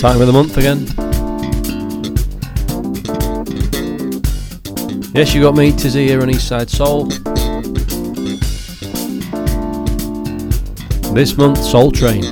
[0.00, 0.86] Time of the month again.
[5.14, 7.06] Yes, you got me, Tizzy here on Eastside Soul.
[11.14, 12.24] This month, Soul Train.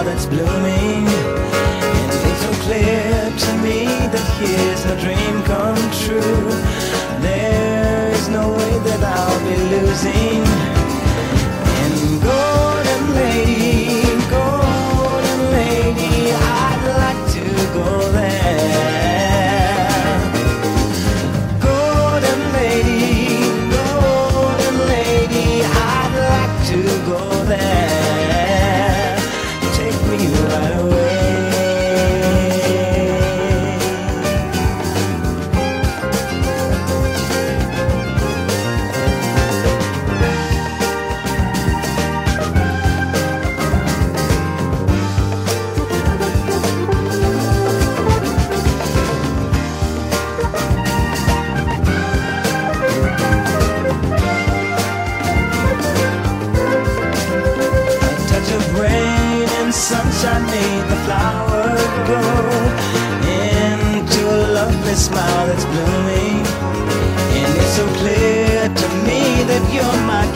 [0.03, 1.07] that's blooming.
[1.07, 6.64] And it's so clear to me that here's a dream come true.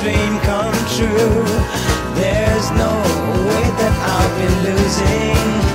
[0.00, 1.44] dream come true.
[2.14, 2.92] There's no
[3.48, 5.67] way that I'll be losing.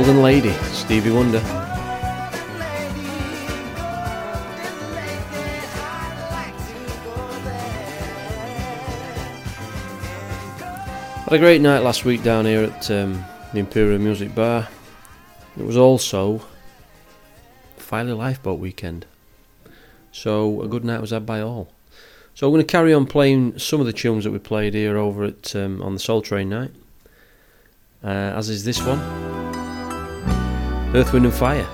[0.00, 1.40] Golden Lady, Stevie Wonder.
[11.20, 14.68] Had a great night last week down here at um, the Imperial Music Bar.
[15.58, 16.40] It was also
[17.76, 19.04] Filey Lifeboat weekend,
[20.12, 21.68] so a good night was had by all.
[22.34, 24.96] So I'm going to carry on playing some of the tunes that we played here
[24.96, 26.70] over at um, on the Soul Train night,
[28.02, 29.29] uh, as is this one,
[30.92, 31.66] Earth, Wind and Fire,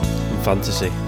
[0.00, 1.07] and Fantasy.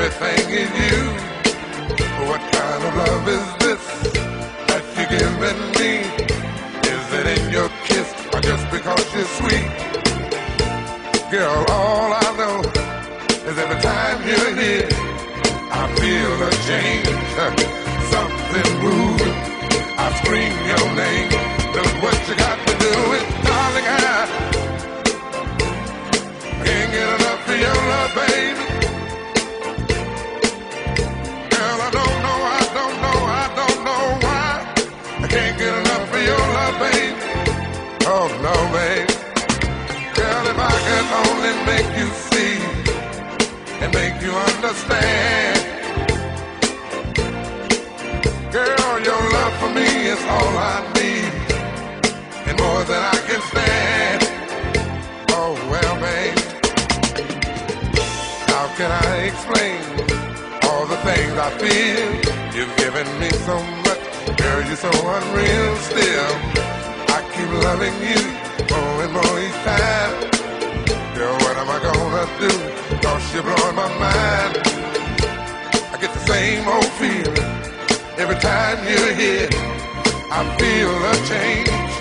[0.00, 1.00] everything in you.
[2.28, 3.84] What kind of love is this
[4.70, 6.06] that you're giving me?
[6.86, 9.66] Is it in your kiss or just because you're sweet?
[11.32, 12.62] Girl, all I know
[13.50, 14.88] is every time you're here,
[15.74, 17.10] I feel a change,
[18.14, 19.36] something moving.
[19.98, 21.30] I scream your name,
[21.74, 23.86] look what you got to do with, darling.
[23.86, 23.98] I
[26.62, 28.67] can't get enough of your love, baby.
[38.36, 39.12] No, baby.
[40.14, 42.56] Girl, if I could only make you see
[43.82, 45.58] and make you understand.
[48.52, 51.32] Girl, your love for me is all I need
[52.48, 54.20] and more than I can stand.
[55.30, 56.38] Oh well, babe.
[58.52, 59.80] How can I explain
[60.64, 62.08] all the things I feel?
[62.56, 66.67] You've given me so much, girl, you're so unreal still.
[67.48, 68.20] Keep loving you
[68.68, 70.12] more and more each time.
[71.14, 72.52] Girl, what am I gonna do?
[73.00, 74.58] Cause you're blowing my mind.
[75.92, 77.48] I get the same old feeling
[78.18, 79.48] every time you're here.
[80.30, 81.92] I feel a change,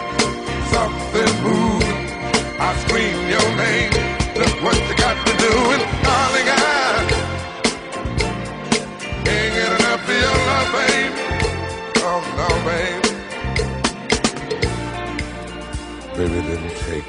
[0.73, 2.01] something moving.
[2.59, 3.91] I scream your name.
[4.35, 6.59] Look what you got to do, and darling, I
[9.23, 11.13] can't get enough of your love, babe.
[12.03, 13.06] Oh no, babe.
[16.17, 17.05] Baby, it didn't take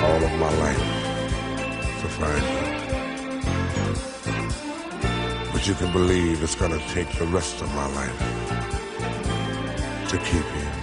[0.00, 0.84] all of my life
[2.00, 2.62] to find you.
[5.52, 8.18] But you can believe it's gonna take the rest of my life
[10.10, 10.77] to keep you.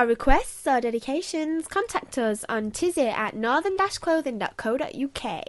[0.00, 5.44] Your requests or dedications, contact us on tizzy at northern-clothing.co.uk.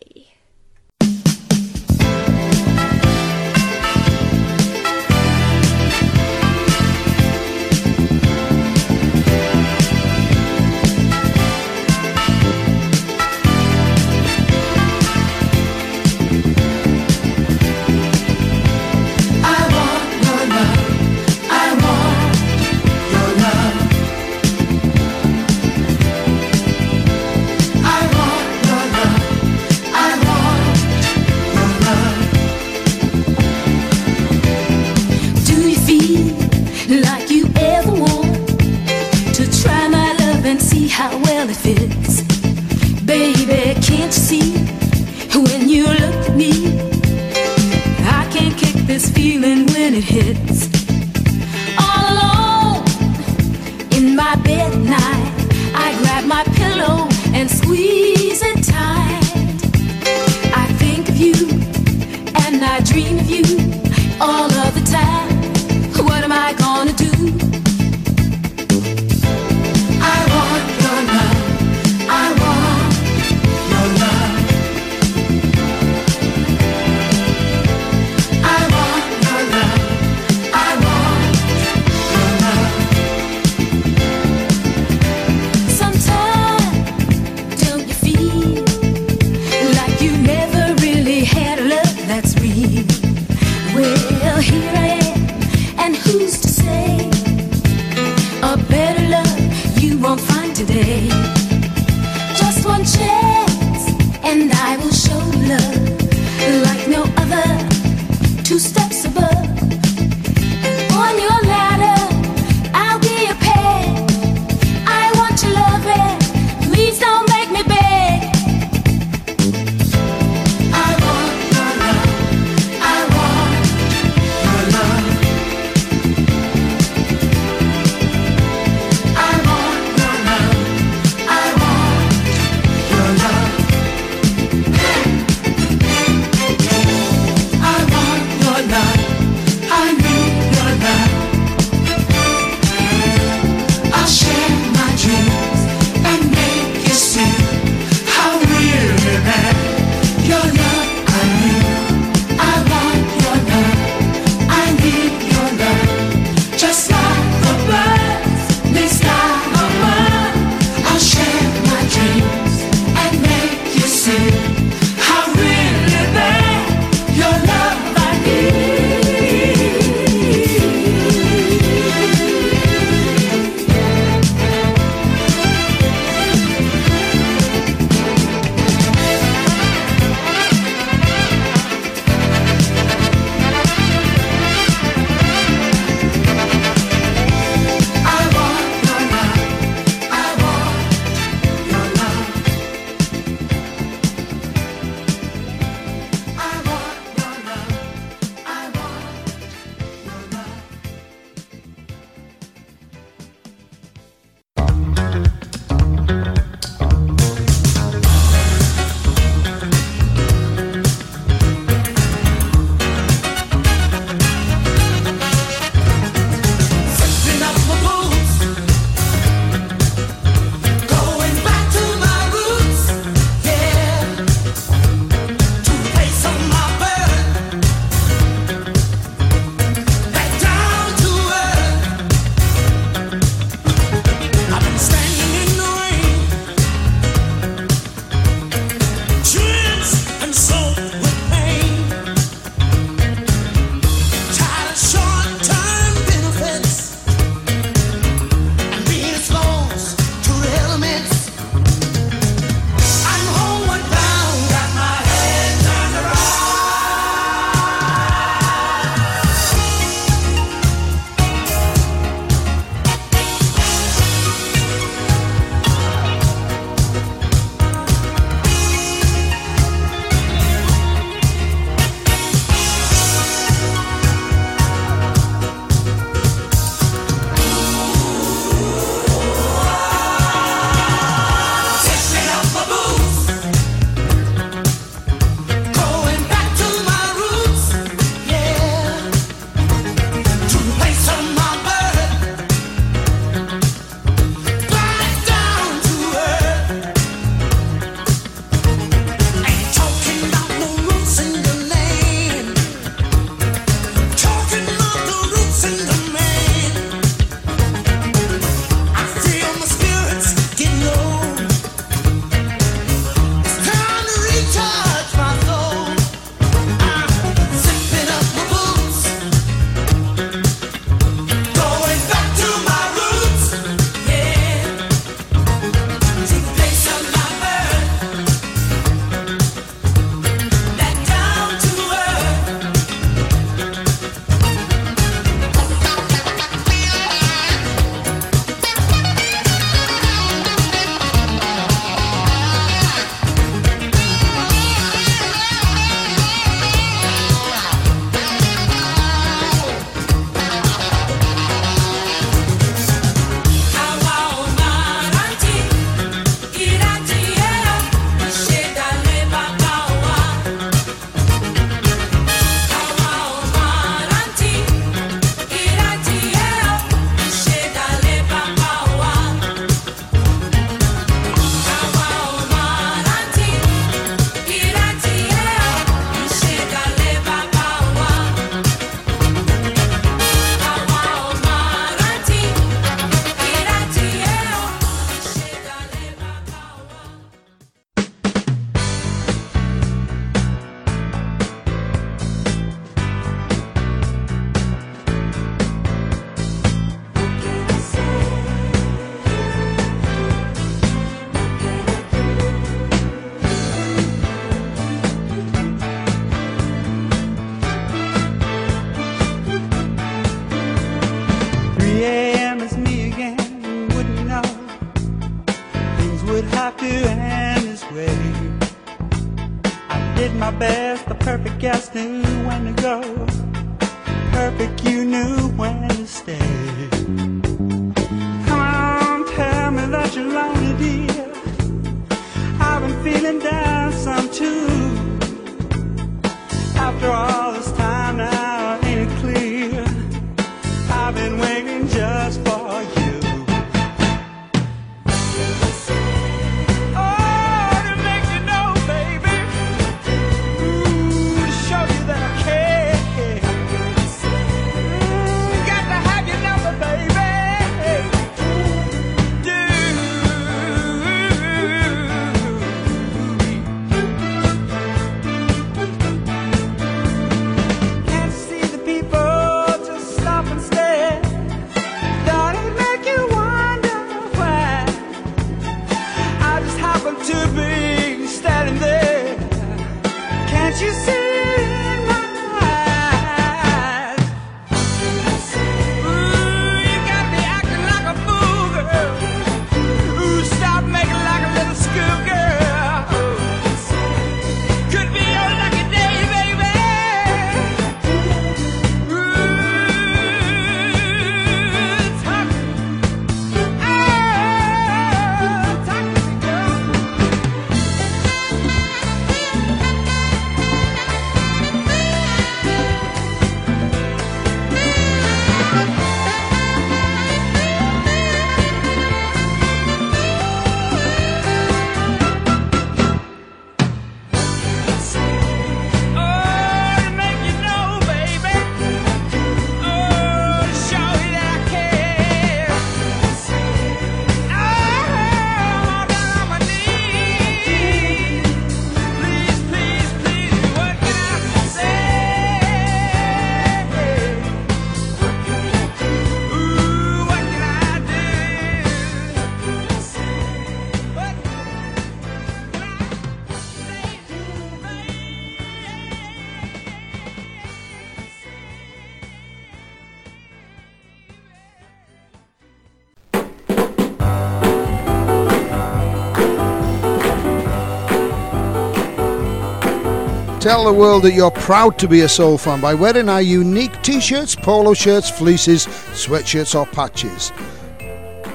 [570.61, 573.99] Tell the world that you're proud to be a soul fan by wearing our unique
[574.03, 577.51] t shirts, polo shirts, fleeces, sweatshirts, or patches.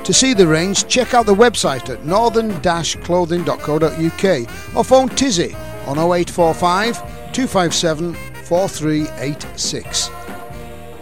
[0.05, 2.61] To see the range, check out the website at northern
[3.03, 5.53] clothing.co.uk or phone Tizzy
[5.89, 6.97] on 0845
[7.33, 10.11] 257 4386.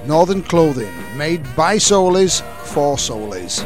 [0.07, 3.63] Northern Clothing, made by soulies for soulies.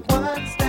[0.00, 0.61] what's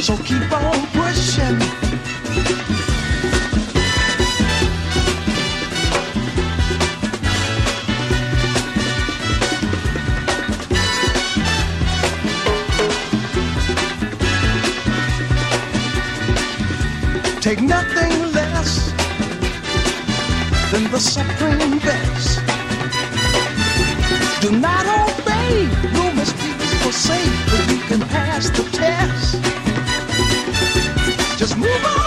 [0.00, 1.58] So keep on pushing.
[17.40, 18.92] Take nothing less
[20.70, 22.40] than the supreme best.
[24.42, 29.47] Do not obey, no misdeeds for safe, but you can pass the test.
[31.58, 31.97] Move on!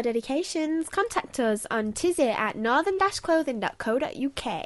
[0.00, 4.64] Or dedications, contact us on tizzy at northern-clothing.co.uk.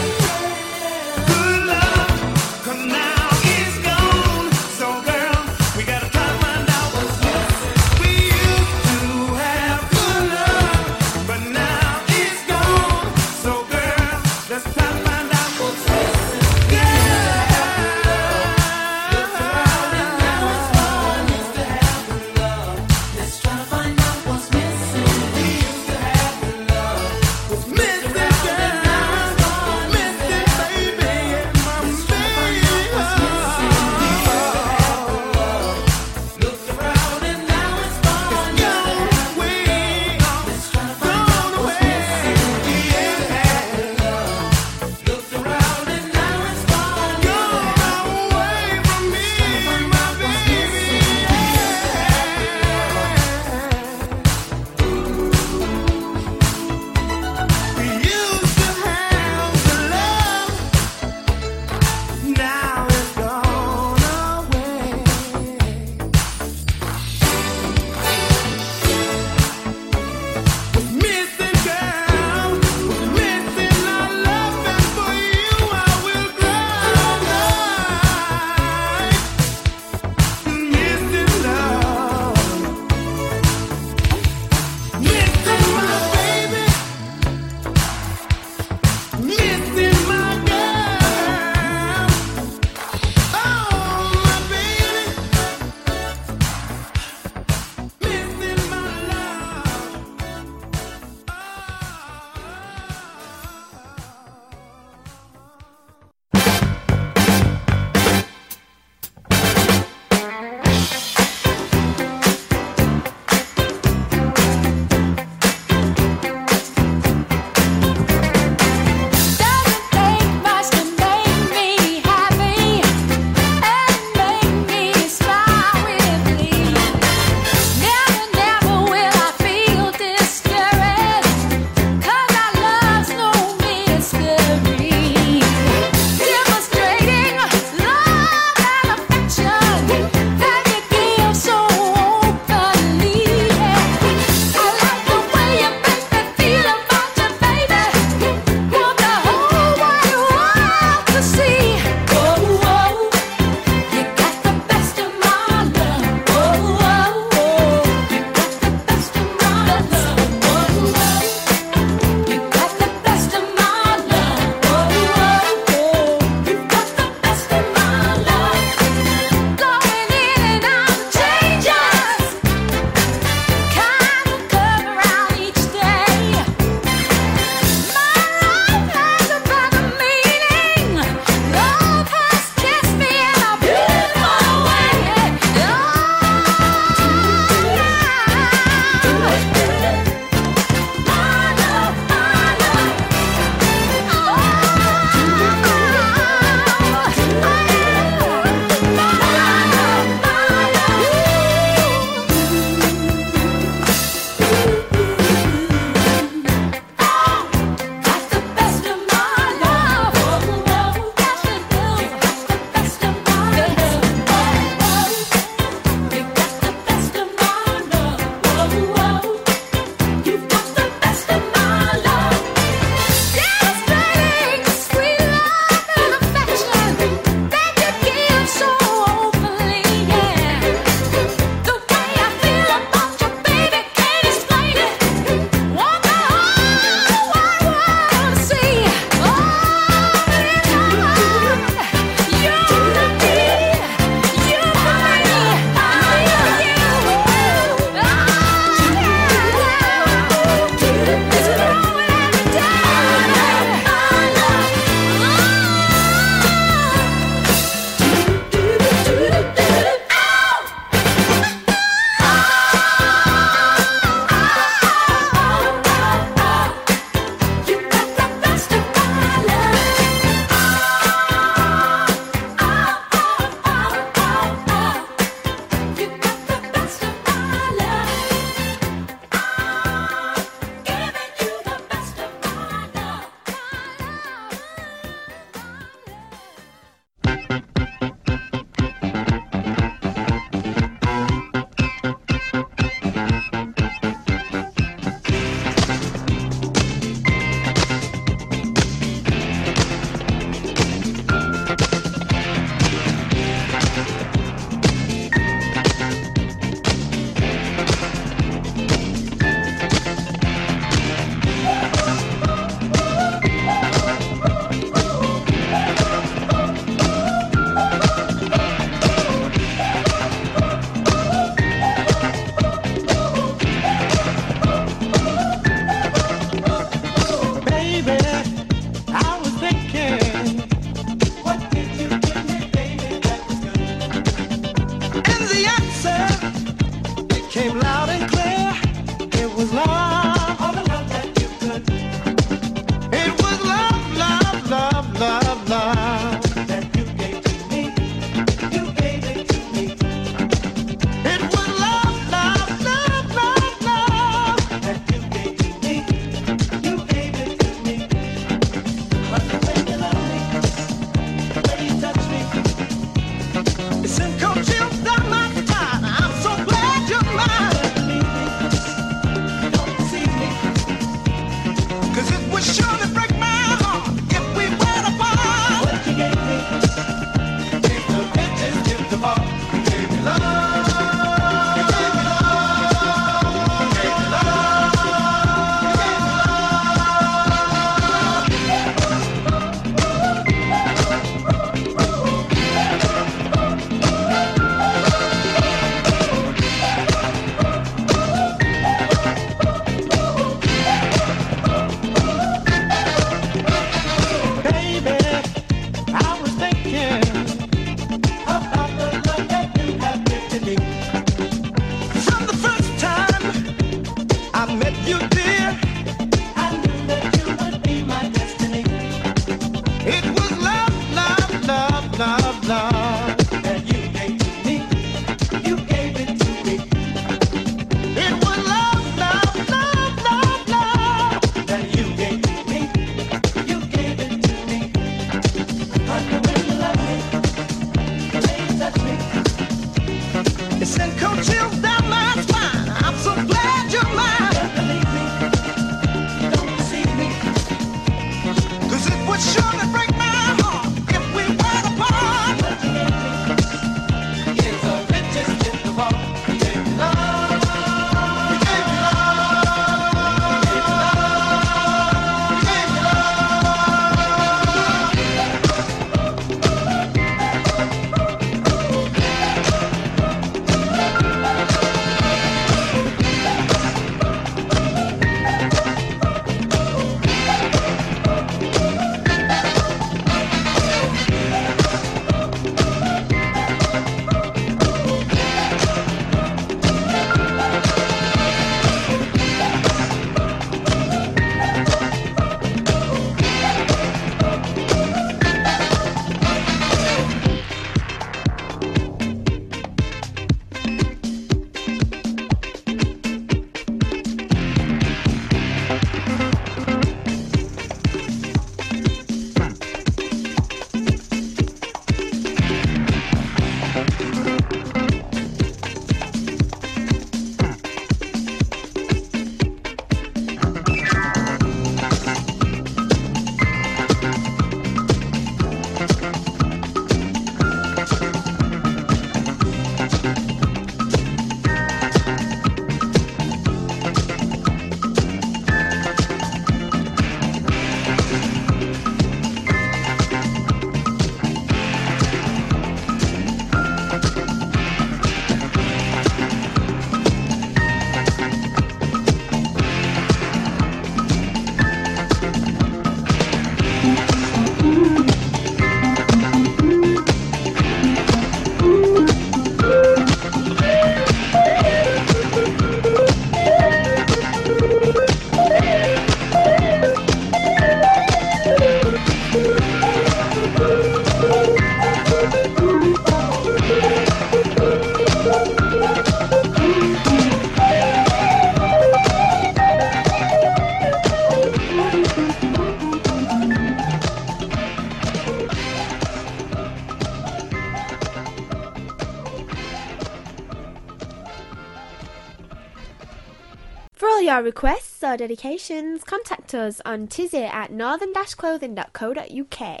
[594.56, 600.00] our requests or dedications, contact us on tizzy at northern-clothing.co.uk.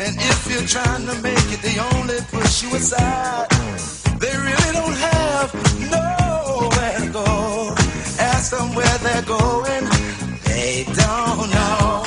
[0.00, 3.50] And if you're trying to make it, they only push you aside.
[4.20, 5.50] They really don't have
[5.90, 7.74] nowhere to go.
[8.20, 9.84] Ask them where they're going,
[10.44, 12.04] they don't know.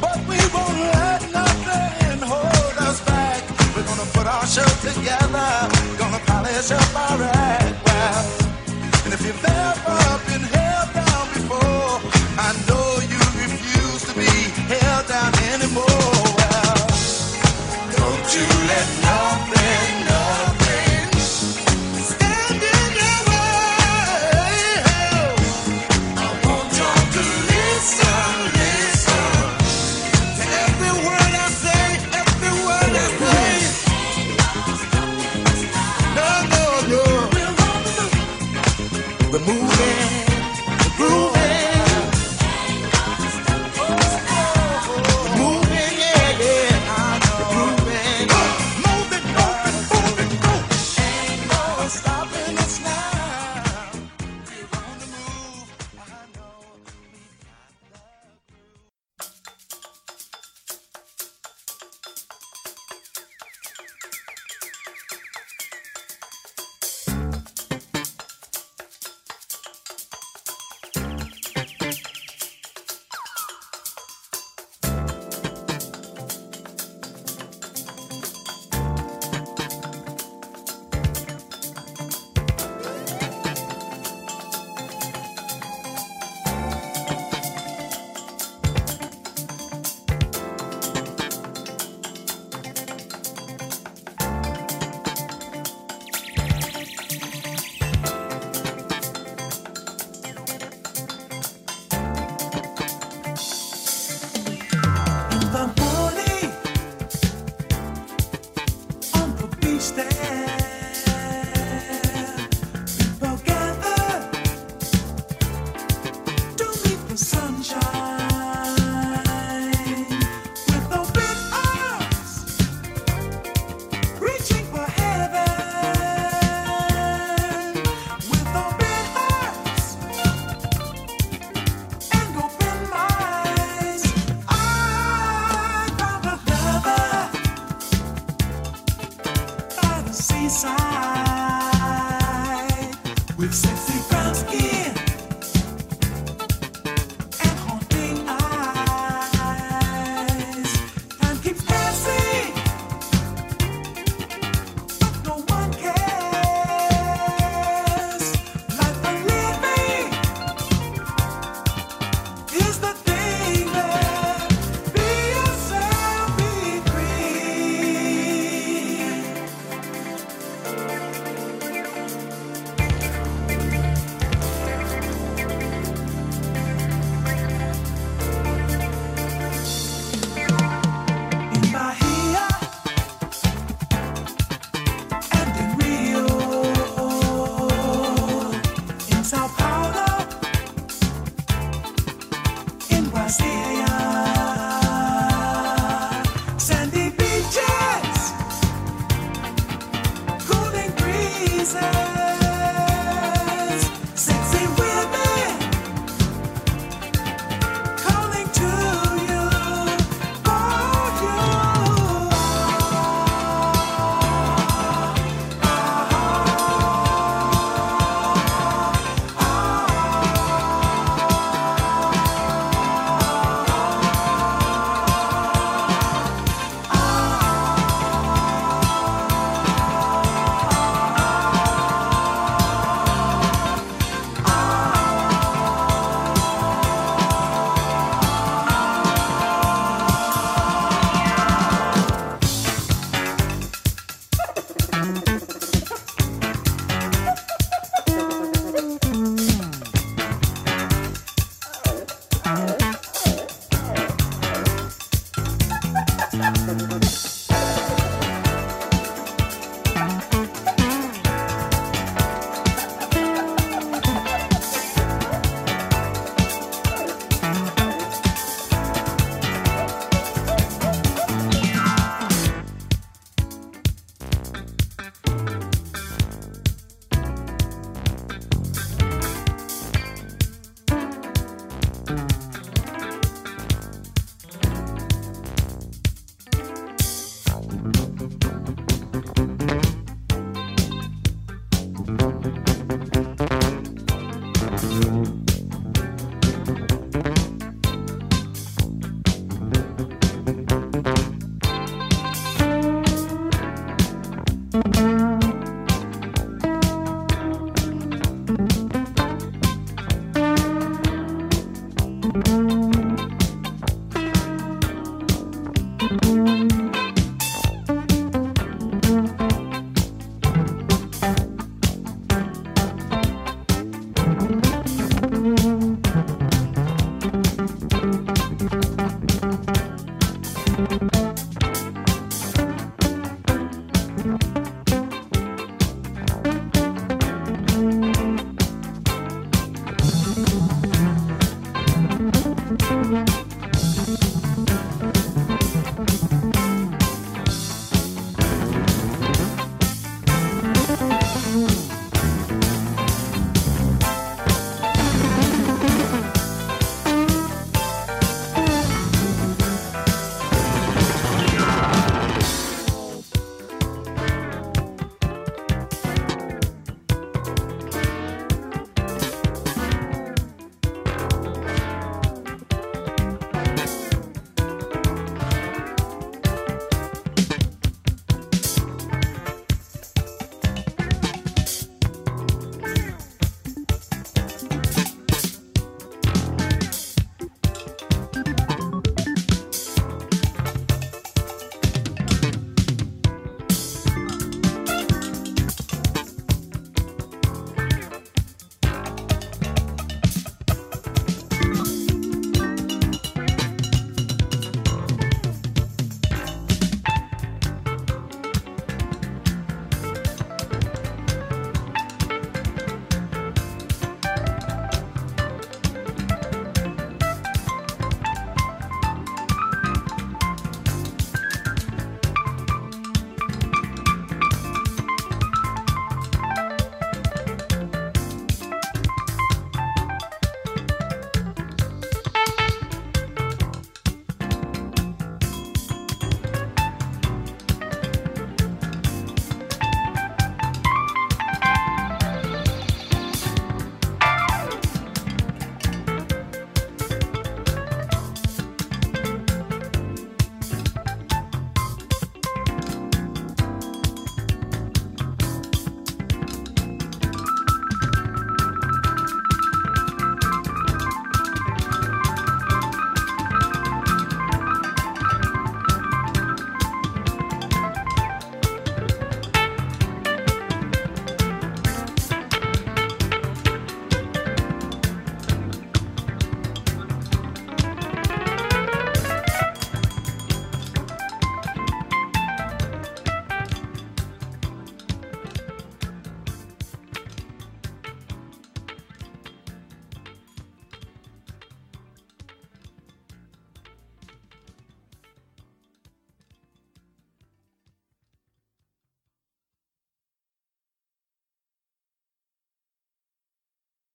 [0.00, 3.42] But we won't let nothing hold us back.
[3.74, 5.50] We're gonna put our show together,
[5.98, 7.86] gonna polish up our act.
[7.86, 8.24] Well,
[9.04, 10.05] and if you've ever